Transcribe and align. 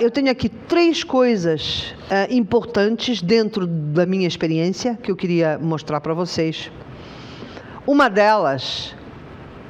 eu 0.00 0.10
tenho 0.10 0.30
aqui 0.30 0.48
três 0.48 1.02
coisas 1.02 1.94
uh, 2.10 2.32
importantes 2.32 3.20
dentro 3.20 3.66
da 3.66 4.06
minha 4.06 4.26
experiência 4.26 4.96
que 5.02 5.10
eu 5.10 5.16
queria 5.16 5.58
mostrar 5.58 6.00
para 6.00 6.14
vocês. 6.14 6.70
Uma 7.86 8.08
delas 8.08 8.94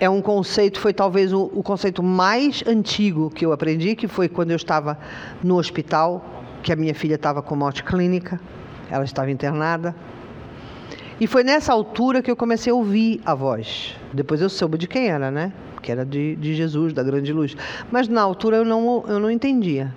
é 0.00 0.08
um 0.08 0.20
conceito, 0.20 0.80
foi 0.80 0.92
talvez 0.92 1.32
o, 1.32 1.50
o, 1.54 1.62
conceito 1.62 2.02
mais 2.02 2.62
antigo 2.66 3.30
que 3.30 3.44
eu 3.44 3.52
aprendi, 3.52 3.96
que 3.96 4.06
foi 4.06 4.28
quando 4.28 4.50
eu 4.50 4.56
estava 4.56 4.98
no 5.42 5.56
hospital, 5.56 6.24
que 6.62 6.72
a 6.72 6.76
minha 6.76 6.94
filha 6.94 7.14
estava 7.14 7.42
com 7.42 7.56
morte 7.56 7.82
clínica, 7.82 8.40
ela 8.90 9.04
estava 9.04 9.30
internada. 9.30 9.94
E 11.20 11.26
foi 11.26 11.42
nessa 11.42 11.72
altura 11.72 12.22
que 12.22 12.30
eu 12.30 12.36
comecei 12.36 12.72
a 12.72 12.76
ouvir 12.76 13.20
a 13.24 13.34
voz. 13.34 13.96
Depois 14.12 14.40
eu 14.40 14.48
soube 14.48 14.78
de 14.78 14.86
quem 14.86 15.08
era, 15.08 15.30
né? 15.30 15.52
Que 15.82 15.90
era 15.90 16.04
de, 16.04 16.36
de 16.36 16.54
Jesus, 16.54 16.92
da 16.92 17.02
grande 17.02 17.32
luz. 17.32 17.56
Mas 17.90 18.06
na 18.06 18.22
altura 18.22 18.58
eu 18.58 18.64
não, 18.64 19.04
eu 19.08 19.18
não 19.18 19.30
entendia. 19.30 19.92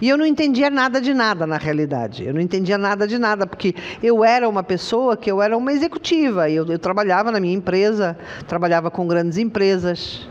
E 0.00 0.08
eu 0.08 0.16
não 0.16 0.24
entendia 0.24 0.70
nada 0.70 1.00
de 1.00 1.12
nada 1.12 1.46
na 1.46 1.56
realidade. 1.56 2.24
Eu 2.24 2.32
não 2.32 2.40
entendia 2.40 2.78
nada 2.78 3.06
de 3.06 3.18
nada, 3.18 3.46
porque 3.46 3.74
eu 4.02 4.24
era 4.24 4.48
uma 4.48 4.62
pessoa 4.62 5.16
que 5.16 5.30
eu 5.30 5.42
era 5.42 5.56
uma 5.56 5.72
executiva. 5.72 6.48
Eu, 6.48 6.66
eu 6.66 6.78
trabalhava 6.78 7.32
na 7.32 7.40
minha 7.40 7.54
empresa, 7.54 8.16
trabalhava 8.46 8.90
com 8.90 9.06
grandes 9.08 9.38
empresas. 9.38 10.28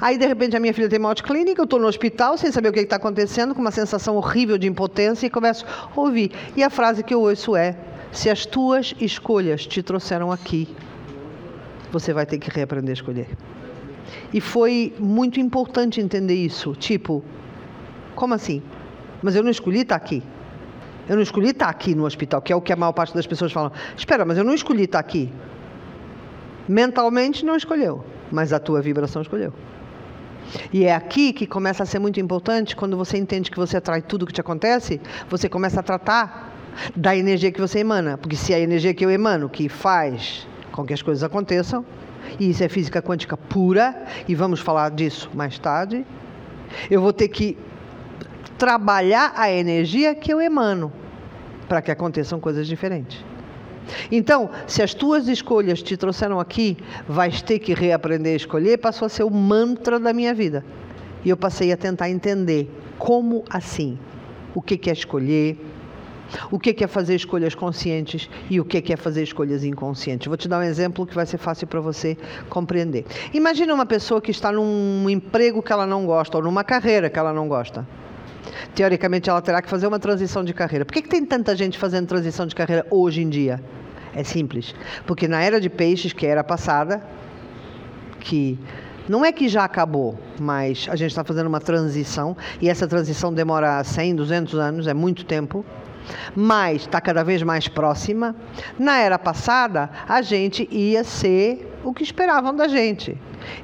Aí, 0.00 0.18
de 0.18 0.26
repente, 0.26 0.56
a 0.56 0.60
minha 0.60 0.72
filha 0.72 0.88
tem 0.88 0.98
uma 0.98 1.14
clínica, 1.14 1.60
eu 1.60 1.64
estou 1.64 1.78
no 1.78 1.86
hospital 1.86 2.36
sem 2.36 2.50
saber 2.50 2.70
o 2.70 2.72
que 2.72 2.80
está 2.80 2.96
acontecendo, 2.96 3.54
com 3.54 3.60
uma 3.60 3.70
sensação 3.70 4.16
horrível 4.16 4.58
de 4.58 4.66
impotência 4.66 5.26
e 5.26 5.30
começo 5.30 5.64
a 5.66 6.00
ouvir. 6.00 6.32
E 6.56 6.62
a 6.62 6.70
frase 6.70 7.02
que 7.02 7.14
eu 7.14 7.20
ouço 7.20 7.54
é: 7.54 7.76
Se 8.10 8.30
as 8.30 8.46
tuas 8.46 8.94
escolhas 9.00 9.66
te 9.66 9.82
trouxeram 9.82 10.32
aqui, 10.32 10.68
você 11.92 12.12
vai 12.12 12.24
ter 12.24 12.38
que 12.38 12.50
reaprender 12.50 12.90
a 12.90 12.94
escolher. 12.94 13.28
E 14.32 14.40
foi 14.40 14.94
muito 14.98 15.38
importante 15.40 16.00
entender 16.00 16.34
isso. 16.34 16.74
Tipo, 16.74 17.22
como 18.14 18.34
assim? 18.34 18.62
Mas 19.22 19.34
eu 19.34 19.42
não 19.42 19.50
escolhi 19.50 19.80
estar 19.80 19.96
aqui. 19.96 20.22
Eu 21.08 21.16
não 21.16 21.22
escolhi 21.22 21.50
estar 21.50 21.68
aqui 21.68 21.94
no 21.94 22.04
hospital, 22.04 22.40
que 22.40 22.52
é 22.52 22.56
o 22.56 22.60
que 22.60 22.72
a 22.72 22.76
maior 22.76 22.92
parte 22.92 23.14
das 23.14 23.26
pessoas 23.26 23.52
falam. 23.52 23.72
Espera, 23.96 24.24
mas 24.24 24.38
eu 24.38 24.44
não 24.44 24.54
escolhi 24.54 24.84
estar 24.84 24.98
aqui. 24.98 25.32
Mentalmente 26.68 27.44
não 27.44 27.56
escolheu, 27.56 28.04
mas 28.30 28.52
a 28.52 28.58
tua 28.60 28.80
vibração 28.80 29.20
escolheu. 29.20 29.52
E 30.72 30.84
é 30.84 30.94
aqui 30.94 31.32
que 31.32 31.46
começa 31.46 31.82
a 31.82 31.86
ser 31.86 31.98
muito 31.98 32.20
importante, 32.20 32.76
quando 32.76 32.96
você 32.96 33.18
entende 33.18 33.50
que 33.50 33.56
você 33.56 33.76
atrai 33.76 34.02
tudo 34.02 34.26
que 34.26 34.32
te 34.32 34.40
acontece, 34.40 35.00
você 35.28 35.48
começa 35.48 35.80
a 35.80 35.82
tratar 35.82 36.52
da 36.94 37.16
energia 37.16 37.50
que 37.50 37.60
você 37.60 37.80
emana. 37.80 38.16
Porque 38.16 38.36
se 38.36 38.52
é 38.52 38.56
a 38.56 38.60
energia 38.60 38.94
que 38.94 39.04
eu 39.04 39.10
emano 39.10 39.48
que 39.48 39.68
faz 39.68 40.46
com 40.72 40.84
que 40.84 40.94
as 40.94 41.02
coisas 41.02 41.24
aconteçam, 41.24 41.84
e 42.38 42.50
isso 42.50 42.62
é 42.62 42.68
física 42.68 43.02
quântica 43.02 43.36
pura, 43.36 44.06
e 44.28 44.34
vamos 44.34 44.60
falar 44.60 44.90
disso 44.90 45.30
mais 45.34 45.58
tarde, 45.58 46.06
eu 46.88 47.00
vou 47.00 47.12
ter 47.12 47.28
que 47.28 47.58
trabalhar 48.60 49.32
a 49.36 49.50
energia 49.50 50.14
que 50.14 50.30
eu 50.30 50.38
emano 50.38 50.92
para 51.66 51.80
que 51.80 51.90
aconteçam 51.90 52.38
coisas 52.38 52.66
diferentes. 52.66 53.24
Então, 54.12 54.50
se 54.66 54.82
as 54.82 54.92
tuas 54.92 55.26
escolhas 55.28 55.82
te 55.82 55.96
trouxeram 55.96 56.38
aqui, 56.38 56.76
vais 57.08 57.40
ter 57.40 57.58
que 57.58 57.72
reaprender 57.72 58.34
a 58.34 58.36
escolher, 58.36 58.76
passou 58.76 59.06
a 59.06 59.08
ser 59.08 59.22
o 59.22 59.30
mantra 59.30 59.98
da 59.98 60.12
minha 60.12 60.34
vida. 60.34 60.62
E 61.24 61.30
eu 61.30 61.38
passei 61.38 61.72
a 61.72 61.76
tentar 61.76 62.10
entender 62.10 62.70
como 62.98 63.42
assim, 63.48 63.98
o 64.54 64.60
que 64.60 64.90
é 64.90 64.92
escolher, 64.92 65.58
o 66.50 66.58
que 66.58 66.84
é 66.84 66.86
fazer 66.86 67.14
escolhas 67.14 67.54
conscientes 67.54 68.28
e 68.50 68.60
o 68.60 68.64
que 68.64 68.92
é 68.92 68.96
fazer 68.96 69.22
escolhas 69.22 69.64
inconscientes. 69.64 70.26
Vou 70.26 70.36
te 70.36 70.46
dar 70.46 70.58
um 70.58 70.62
exemplo 70.62 71.06
que 71.06 71.14
vai 71.14 71.24
ser 71.24 71.38
fácil 71.38 71.66
para 71.66 71.80
você 71.80 72.14
compreender. 72.50 73.06
Imagina 73.32 73.72
uma 73.72 73.86
pessoa 73.86 74.20
que 74.20 74.30
está 74.30 74.52
num 74.52 75.08
emprego 75.08 75.62
que 75.62 75.72
ela 75.72 75.86
não 75.86 76.04
gosta 76.04 76.36
ou 76.36 76.44
numa 76.44 76.62
carreira 76.62 77.08
que 77.08 77.18
ela 77.18 77.32
não 77.32 77.48
gosta 77.48 77.86
teoricamente 78.74 79.28
ela 79.28 79.40
terá 79.40 79.60
que 79.60 79.68
fazer 79.68 79.86
uma 79.86 79.98
transição 79.98 80.44
de 80.44 80.54
carreira. 80.54 80.84
Por 80.84 80.92
que, 80.92 81.02
que 81.02 81.08
tem 81.08 81.24
tanta 81.24 81.54
gente 81.56 81.78
fazendo 81.78 82.06
transição 82.06 82.46
de 82.46 82.54
carreira 82.54 82.86
hoje 82.90 83.22
em 83.22 83.28
dia? 83.28 83.62
É 84.14 84.24
simples. 84.24 84.74
Porque 85.06 85.28
na 85.28 85.42
era 85.42 85.60
de 85.60 85.68
peixes, 85.68 86.12
que 86.12 86.26
era 86.26 86.42
passada, 86.42 87.02
que 88.18 88.58
não 89.08 89.24
é 89.24 89.32
que 89.32 89.48
já 89.48 89.64
acabou, 89.64 90.18
mas 90.38 90.86
a 90.90 90.96
gente 90.96 91.10
está 91.10 91.24
fazendo 91.24 91.46
uma 91.46 91.60
transição, 91.60 92.36
e 92.60 92.68
essa 92.68 92.86
transição 92.86 93.32
demora 93.32 93.82
100, 93.82 94.16
200 94.16 94.54
anos, 94.58 94.86
é 94.86 94.94
muito 94.94 95.24
tempo, 95.24 95.64
mas 96.34 96.82
está 96.82 97.00
cada 97.00 97.22
vez 97.22 97.42
mais 97.42 97.68
próxima. 97.68 98.34
Na 98.78 98.98
era 98.98 99.18
passada, 99.18 99.90
a 100.08 100.22
gente 100.22 100.68
ia 100.70 101.04
ser 101.04 101.69
o 101.84 101.92
que 101.92 102.02
esperavam 102.02 102.54
da 102.54 102.68
gente. 102.68 103.16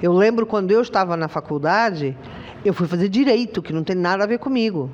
Eu 0.02 0.12
lembro 0.12 0.46
quando 0.46 0.70
eu 0.70 0.80
estava 0.80 1.16
na 1.16 1.28
faculdade, 1.28 2.16
eu 2.64 2.72
fui 2.72 2.86
fazer 2.86 3.08
direito, 3.08 3.62
que 3.62 3.72
não 3.72 3.84
tem 3.84 3.96
nada 3.96 4.24
a 4.24 4.26
ver 4.26 4.38
comigo. 4.38 4.90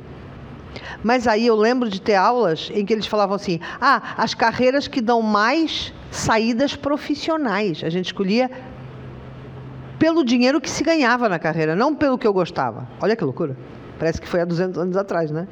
Mas 1.02 1.26
aí 1.26 1.46
eu 1.46 1.56
lembro 1.56 1.88
de 1.88 2.00
ter 2.00 2.14
aulas 2.14 2.70
em 2.74 2.84
que 2.84 2.92
eles 2.92 3.06
falavam 3.06 3.36
assim: 3.36 3.60
ah, 3.80 4.14
as 4.16 4.34
carreiras 4.34 4.88
que 4.88 5.00
dão 5.00 5.22
mais 5.22 5.92
saídas 6.10 6.74
profissionais. 6.76 7.82
A 7.84 7.90
gente 7.90 8.06
escolhia 8.06 8.50
pelo 9.98 10.24
dinheiro 10.24 10.60
que 10.60 10.70
se 10.70 10.82
ganhava 10.82 11.28
na 11.28 11.38
carreira, 11.38 11.76
não 11.76 11.94
pelo 11.94 12.18
que 12.18 12.26
eu 12.26 12.32
gostava. 12.32 12.88
Olha 13.00 13.14
que 13.14 13.24
loucura. 13.24 13.56
Parece 13.98 14.20
que 14.20 14.28
foi 14.28 14.40
há 14.40 14.44
200 14.44 14.78
anos 14.78 14.96
atrás, 14.96 15.30
né? 15.30 15.46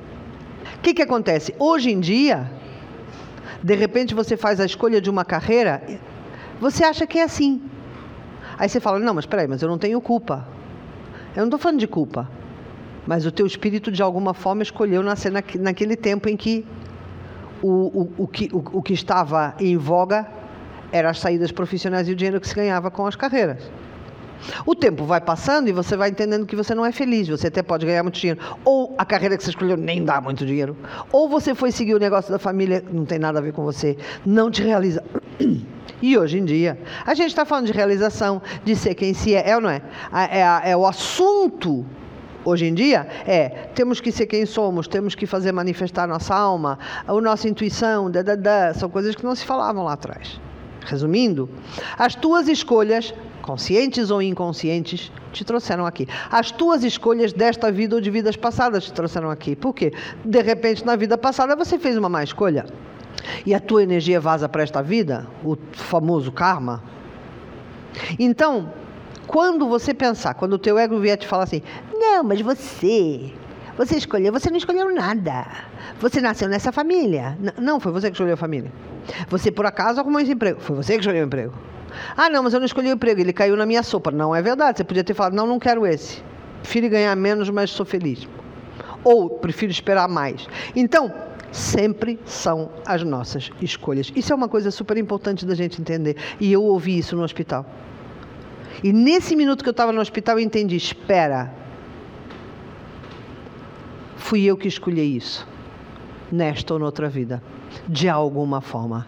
O 0.76 0.80
que, 0.80 0.94
que 0.94 1.02
acontece? 1.02 1.54
Hoje 1.58 1.90
em 1.90 2.00
dia, 2.00 2.50
de 3.62 3.74
repente 3.74 4.14
você 4.14 4.36
faz 4.36 4.60
a 4.60 4.64
escolha 4.64 5.00
de 5.00 5.08
uma 5.08 5.24
carreira, 5.24 5.82
você 6.60 6.84
acha 6.84 7.06
que 7.06 7.18
é 7.18 7.22
assim. 7.22 7.60
Aí 8.58 8.68
você 8.68 8.78
fala: 8.78 8.98
não, 8.98 9.14
mas 9.14 9.26
peraí, 9.26 9.48
mas 9.48 9.62
eu 9.62 9.68
não 9.68 9.78
tenho 9.78 10.00
culpa. 10.00 10.46
Eu 11.34 11.38
não 11.38 11.44
estou 11.46 11.58
falando 11.58 11.78
de 11.78 11.86
culpa, 11.86 12.28
mas 13.06 13.24
o 13.24 13.32
teu 13.32 13.46
espírito 13.46 13.90
de 13.90 14.02
alguma 14.02 14.34
forma 14.34 14.62
escolheu 14.62 15.02
nascer 15.02 15.32
naquele 15.32 15.96
tempo 15.96 16.28
em 16.28 16.36
que 16.36 16.66
o, 17.62 17.68
o, 17.68 18.12
o, 18.18 18.26
que, 18.26 18.50
o, 18.52 18.78
o 18.78 18.82
que 18.82 18.92
estava 18.92 19.54
em 19.58 19.76
voga 19.76 20.26
eram 20.92 21.08
as 21.08 21.18
saídas 21.18 21.52
profissionais 21.52 22.08
e 22.08 22.12
o 22.12 22.16
dinheiro 22.16 22.40
que 22.40 22.48
se 22.48 22.54
ganhava 22.54 22.90
com 22.90 23.06
as 23.06 23.16
carreiras. 23.16 23.70
O 24.64 24.74
tempo 24.74 25.04
vai 25.04 25.20
passando 25.20 25.68
e 25.68 25.72
você 25.72 25.96
vai 25.96 26.10
entendendo 26.10 26.46
que 26.46 26.56
você 26.56 26.74
não 26.74 26.84
é 26.84 26.92
feliz, 26.92 27.28
você 27.28 27.48
até 27.48 27.62
pode 27.62 27.86
ganhar 27.86 28.02
muito 28.02 28.18
dinheiro. 28.18 28.40
Ou 28.64 28.94
a 28.98 29.04
carreira 29.04 29.36
que 29.36 29.44
você 29.44 29.50
escolheu 29.50 29.76
nem 29.76 30.04
dá 30.04 30.20
muito 30.20 30.44
dinheiro. 30.44 30.76
Ou 31.12 31.28
você 31.28 31.54
foi 31.54 31.70
seguir 31.72 31.94
o 31.94 31.98
negócio 31.98 32.30
da 32.30 32.38
família, 32.38 32.84
não 32.90 33.04
tem 33.04 33.18
nada 33.18 33.38
a 33.38 33.42
ver 33.42 33.52
com 33.52 33.62
você, 33.62 33.96
não 34.24 34.50
te 34.50 34.62
realiza. 34.62 35.02
E 36.02 36.16
hoje 36.16 36.38
em 36.38 36.44
dia, 36.44 36.78
a 37.04 37.14
gente 37.14 37.28
está 37.28 37.44
falando 37.44 37.66
de 37.66 37.72
realização, 37.72 38.40
de 38.64 38.74
ser 38.74 38.94
quem 38.94 39.12
se 39.12 39.34
é, 39.34 39.50
é 39.50 39.54
ou 39.54 39.60
não 39.60 39.68
é? 39.68 39.82
É, 40.12 40.40
é, 40.40 40.70
é 40.70 40.76
o 40.76 40.86
assunto 40.86 41.84
hoje 42.42 42.66
em 42.66 42.74
dia 42.74 43.06
é 43.26 43.48
temos 43.74 44.00
que 44.00 44.10
ser 44.10 44.26
quem 44.26 44.46
somos, 44.46 44.88
temos 44.88 45.14
que 45.14 45.26
fazer 45.26 45.52
manifestar 45.52 46.06
nossa 46.06 46.34
alma, 46.34 46.78
a 47.06 47.12
nossa 47.20 47.48
intuição, 47.48 48.10
da, 48.10 48.22
da, 48.22 48.34
da, 48.34 48.74
são 48.74 48.88
coisas 48.88 49.14
que 49.14 49.24
não 49.24 49.34
se 49.34 49.44
falavam 49.44 49.84
lá 49.84 49.92
atrás. 49.92 50.40
Resumindo, 50.86 51.48
as 51.98 52.14
tuas 52.14 52.48
escolhas, 52.48 53.12
conscientes 53.50 54.12
ou 54.12 54.22
inconscientes, 54.22 55.10
te 55.32 55.44
trouxeram 55.44 55.84
aqui. 55.84 56.06
As 56.30 56.52
tuas 56.52 56.84
escolhas 56.84 57.32
desta 57.32 57.72
vida 57.72 57.96
ou 57.96 58.00
de 58.00 58.08
vidas 58.08 58.36
passadas 58.36 58.84
te 58.84 58.92
trouxeram 58.92 59.28
aqui. 59.28 59.56
Por 59.56 59.74
quê? 59.74 59.92
De 60.24 60.40
repente, 60.40 60.86
na 60.86 60.94
vida 60.94 61.18
passada, 61.18 61.56
você 61.56 61.76
fez 61.76 61.96
uma 61.96 62.08
má 62.08 62.22
escolha 62.22 62.66
e 63.44 63.52
a 63.52 63.58
tua 63.58 63.82
energia 63.82 64.20
vaza 64.20 64.48
para 64.48 64.62
esta 64.62 64.80
vida, 64.82 65.26
o 65.44 65.56
famoso 65.72 66.30
karma. 66.30 66.80
Então, 68.20 68.72
quando 69.26 69.68
você 69.68 69.92
pensar, 69.92 70.34
quando 70.34 70.52
o 70.52 70.58
teu 70.58 70.78
ego 70.78 71.00
vier 71.00 71.18
te 71.18 71.26
falar 71.26 71.42
assim, 71.42 71.62
não, 71.92 72.22
mas 72.22 72.40
você, 72.40 73.32
você 73.80 73.96
escolheu, 73.96 74.30
você 74.30 74.50
não 74.50 74.58
escolheu 74.58 74.94
nada. 74.94 75.46
Você 76.00 76.20
nasceu 76.20 76.50
nessa 76.50 76.70
família. 76.70 77.38
não, 77.58 77.80
foi 77.80 77.90
você 77.90 78.10
que 78.10 78.14
escolheu 78.14 78.34
a 78.34 78.36
família. 78.36 78.70
Você 79.30 79.50
por 79.50 79.64
acaso 79.64 79.98
arrumou 79.98 80.20
esse 80.20 80.32
emprego. 80.32 80.60
Foi 80.60 80.76
você 80.76 80.92
que 80.94 81.00
escolheu 81.00 81.24
o 81.24 81.26
emprego. 81.26 81.54
Ah, 82.14 82.28
não, 82.28 82.42
mas 82.42 82.52
eu 82.52 82.60
não 82.60 82.66
escolhi 82.66 82.88
o 82.88 82.92
emprego, 82.92 83.22
ele 83.22 83.32
caiu 83.32 83.56
na 83.56 83.64
minha 83.64 83.82
sopa. 83.82 84.10
Não 84.10 84.36
é 84.36 84.42
verdade. 84.42 84.76
Você 84.76 84.84
podia 84.84 85.02
ter 85.02 85.14
falado, 85.14 85.32
não, 85.32 85.46
não 85.46 85.58
quero 85.58 85.86
esse. 85.86 86.22
Prefiro 86.60 86.90
ganhar 86.90 87.16
menos, 87.16 87.48
mas 87.48 87.70
sou 87.70 87.86
feliz. 87.86 88.28
Ou 89.02 89.30
prefiro 89.30 89.72
esperar 89.72 90.06
mais. 90.08 90.46
Então, 90.76 91.10
sempre 91.50 92.20
são 92.26 92.70
as 92.84 93.02
nossas 93.02 93.50
escolhas. 93.62 94.12
Isso 94.14 94.30
é 94.30 94.36
uma 94.36 94.48
coisa 94.48 94.70
super 94.70 94.98
importante 94.98 95.46
da 95.46 95.54
gente 95.54 95.80
entender. 95.80 96.16
E 96.38 96.52
eu 96.52 96.62
ouvi 96.62 96.98
isso 96.98 97.16
no 97.16 97.22
hospital. 97.22 97.64
E 98.84 98.92
nesse 98.92 99.34
minuto 99.34 99.62
que 99.64 99.70
eu 99.70 99.72
estava 99.72 99.90
no 99.90 100.02
hospital, 100.02 100.38
eu 100.38 100.44
entendi: 100.44 100.76
espera, 100.76 101.50
fui 104.30 104.44
eu 104.44 104.56
que 104.56 104.68
escolhi 104.68 105.16
isso, 105.16 105.44
nesta 106.30 106.72
ou 106.72 106.78
noutra 106.78 107.08
vida, 107.08 107.42
de 107.88 108.08
alguma 108.08 108.60
forma. 108.60 109.04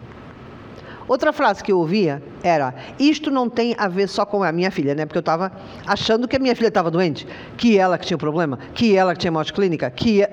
Outra 1.07 1.31
frase 1.31 1.63
que 1.63 1.71
eu 1.71 1.79
ouvia 1.79 2.21
era: 2.43 2.75
Isto 2.99 3.31
não 3.31 3.49
tem 3.49 3.73
a 3.77 3.87
ver 3.87 4.09
só 4.09 4.25
com 4.25 4.43
a 4.43 4.51
minha 4.51 4.69
filha, 4.69 4.93
né? 4.93 5.05
Porque 5.05 5.17
eu 5.17 5.21
estava 5.21 5.49
achando 5.87 6.27
que 6.27 6.35
a 6.35 6.39
minha 6.39 6.53
filha 6.53 6.67
estava 6.67 6.91
doente, 6.91 7.25
que 7.55 7.77
ela 7.77 7.97
que 7.97 8.05
tinha 8.05 8.17
o 8.17 8.19
problema, 8.19 8.59
que 8.73 8.97
ela 8.97 9.13
que 9.13 9.19
tinha 9.19 9.31
morte 9.31 9.53
clínica, 9.53 9.89
que. 9.89 10.27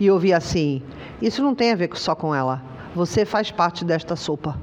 E 0.00 0.06
eu 0.06 0.14
ouvia 0.14 0.36
assim: 0.36 0.82
isso 1.22 1.40
não 1.40 1.54
tem 1.54 1.70
a 1.70 1.76
ver 1.76 1.90
só 1.94 2.16
com 2.16 2.34
ela. 2.34 2.60
Você 2.92 3.24
faz 3.24 3.52
parte 3.52 3.84
desta 3.84 4.16
sopa. 4.16 4.58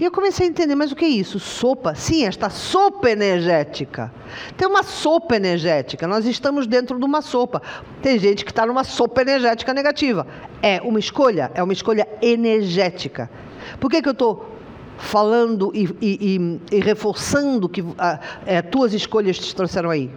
E 0.00 0.04
eu 0.04 0.10
comecei 0.10 0.46
a 0.46 0.48
entender, 0.48 0.74
mas 0.74 0.90
o 0.90 0.96
que 0.96 1.04
é 1.04 1.08
isso? 1.08 1.38
Sopa? 1.38 1.94
Sim, 1.94 2.24
esta 2.24 2.48
sopa 2.48 3.10
energética. 3.10 4.12
Tem 4.56 4.66
uma 4.66 4.82
sopa 4.82 5.36
energética. 5.36 6.06
Nós 6.06 6.24
estamos 6.26 6.66
dentro 6.66 6.98
de 6.98 7.04
uma 7.04 7.20
sopa. 7.20 7.60
Tem 8.00 8.18
gente 8.18 8.44
que 8.44 8.50
está 8.50 8.66
numa 8.66 8.84
sopa 8.84 9.20
energética 9.20 9.74
negativa. 9.74 10.26
É 10.62 10.80
uma 10.82 10.98
escolha, 10.98 11.50
é 11.54 11.62
uma 11.62 11.72
escolha 11.72 12.08
energética. 12.22 13.30
Por 13.78 13.90
que, 13.90 14.00
que 14.00 14.08
eu 14.08 14.12
estou 14.12 14.48
falando 14.96 15.70
e, 15.74 15.84
e, 16.00 16.60
e, 16.70 16.76
e, 16.76 16.80
reforçando 16.80 17.68
que 17.68 17.84
a, 17.98 18.18
é, 18.46 18.62
tuas 18.62 18.94
escolhas 18.94 19.38
te 19.38 19.54
trouxeram 19.54 19.90
aí? 19.90 20.10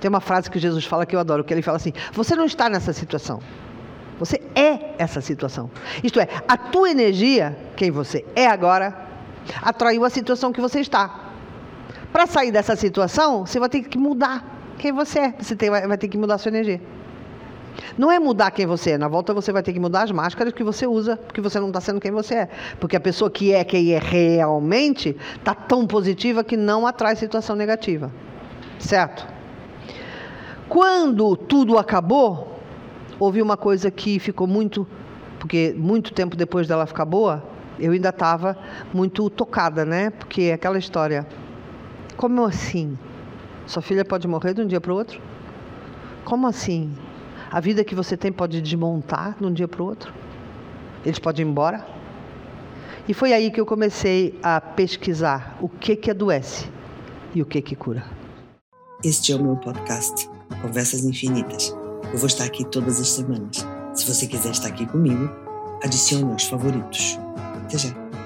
Tem 0.00 0.08
uma 0.08 0.20
frase 0.20 0.50
que 0.50 0.58
Jesus 0.58 0.84
fala 0.84 1.04
que 1.04 1.14
eu 1.14 1.20
adoro, 1.20 1.44
que 1.44 1.52
ele 1.52 1.62
fala 1.62 1.76
assim: 1.76 1.92
Você 2.12 2.34
não 2.34 2.46
está 2.46 2.70
nessa 2.70 2.92
situação. 2.92 3.40
Você 4.18 4.40
é 4.54 4.94
essa 4.98 5.20
situação. 5.20 5.70
Isto 6.02 6.20
é, 6.20 6.28
a 6.46 6.56
tua 6.56 6.90
energia, 6.90 7.56
quem 7.76 7.90
você 7.90 8.24
é 8.36 8.46
agora, 8.46 8.96
atraiu 9.62 10.04
a 10.04 10.10
situação 10.10 10.52
que 10.52 10.60
você 10.60 10.80
está. 10.80 11.32
Para 12.12 12.26
sair 12.26 12.52
dessa 12.52 12.76
situação, 12.76 13.44
você 13.44 13.58
vai 13.58 13.68
ter 13.68 13.82
que 13.82 13.98
mudar 13.98 14.44
quem 14.78 14.92
você 14.92 15.18
é. 15.18 15.34
Você 15.38 15.56
tem, 15.56 15.68
vai 15.70 15.98
ter 15.98 16.08
que 16.08 16.16
mudar 16.16 16.34
a 16.34 16.38
sua 16.38 16.50
energia. 16.50 16.80
Não 17.98 18.10
é 18.10 18.18
mudar 18.18 18.50
quem 18.50 18.66
você 18.66 18.92
é. 18.92 18.98
Na 18.98 19.08
volta 19.08 19.34
você 19.34 19.52
vai 19.52 19.62
ter 19.62 19.72
que 19.72 19.80
mudar 19.80 20.02
as 20.02 20.12
máscaras 20.12 20.52
que 20.52 20.62
você 20.62 20.86
usa, 20.86 21.16
porque 21.16 21.40
você 21.40 21.58
não 21.58 21.68
está 21.68 21.80
sendo 21.80 22.00
quem 22.00 22.12
você 22.12 22.34
é. 22.34 22.48
Porque 22.78 22.96
a 22.96 23.00
pessoa 23.00 23.30
que 23.30 23.52
é 23.52 23.64
quem 23.64 23.92
é 23.92 23.98
realmente 23.98 25.16
está 25.36 25.54
tão 25.54 25.86
positiva 25.86 26.44
que 26.44 26.56
não 26.56 26.86
atrai 26.86 27.16
situação 27.16 27.56
negativa. 27.56 28.12
Certo? 28.78 29.26
Quando 30.68 31.36
tudo 31.36 31.78
acabou, 31.78 32.53
houve 33.18 33.40
uma 33.40 33.56
coisa 33.56 33.90
que 33.90 34.18
ficou 34.18 34.46
muito, 34.46 34.86
porque 35.38 35.74
muito 35.76 36.12
tempo 36.12 36.36
depois 36.36 36.66
dela 36.66 36.86
ficar 36.86 37.04
boa, 37.04 37.42
eu 37.78 37.92
ainda 37.92 38.10
estava 38.10 38.56
muito 38.92 39.28
tocada, 39.30 39.84
né? 39.84 40.10
Porque 40.10 40.42
é 40.42 40.52
aquela 40.54 40.78
história, 40.78 41.26
como 42.16 42.44
assim? 42.44 42.96
Sua 43.66 43.82
filha 43.82 44.04
pode 44.04 44.28
morrer 44.28 44.54
de 44.54 44.60
um 44.60 44.66
dia 44.66 44.80
para 44.80 44.92
o 44.92 44.96
outro? 44.96 45.20
Como 46.24 46.46
assim? 46.46 46.92
A 47.50 47.60
vida 47.60 47.84
que 47.84 47.94
você 47.94 48.16
tem 48.16 48.32
pode 48.32 48.60
desmontar 48.60 49.36
de 49.38 49.46
um 49.46 49.52
dia 49.52 49.68
para 49.68 49.82
o 49.82 49.86
outro? 49.86 50.12
Eles 51.04 51.18
podem 51.18 51.46
ir 51.46 51.48
embora? 51.48 51.84
E 53.06 53.12
foi 53.12 53.32
aí 53.32 53.50
que 53.50 53.60
eu 53.60 53.66
comecei 53.66 54.38
a 54.42 54.60
pesquisar 54.60 55.58
o 55.60 55.68
que 55.68 55.94
que 55.94 56.10
adoece 56.10 56.66
e 57.34 57.42
o 57.42 57.46
que 57.46 57.60
que 57.60 57.76
cura. 57.76 58.04
Este 59.04 59.32
é 59.32 59.36
o 59.36 59.42
meu 59.42 59.56
podcast, 59.56 60.28
Conversas 60.62 61.04
Infinitas 61.04 61.83
eu 62.12 62.18
vou 62.18 62.26
estar 62.26 62.44
aqui 62.44 62.64
todas 62.64 63.00
as 63.00 63.10
semanas. 63.10 63.66
Se 63.94 64.06
você 64.06 64.26
quiser 64.26 64.50
estar 64.50 64.68
aqui 64.68 64.86
comigo, 64.86 65.30
adicione 65.82 66.32
aos 66.32 66.44
favoritos. 66.44 67.18
Até 67.64 67.78
já! 67.78 68.23